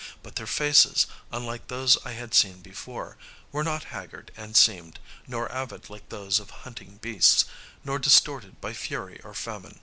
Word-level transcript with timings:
But 0.23 0.35
their 0.35 0.47
faces, 0.47 1.05
unlike 1.31 1.67
those 1.67 1.93
which 1.93 2.05
I 2.07 2.11
had 2.13 2.33
seen 2.33 2.61
before, 2.61 3.17
were 3.51 3.63
not 3.63 3.83
haggard 3.83 4.31
and 4.35 4.57
seamed, 4.57 4.97
nor 5.27 5.47
avid 5.51 5.91
like 5.91 6.09
those 6.09 6.39
of 6.39 6.49
hunting 6.65 6.97
beasts, 7.03 7.45
nor 7.83 7.99
distorted 7.99 8.59
by 8.59 8.73
fury 8.73 9.21
or 9.23 9.35
famine. 9.35 9.79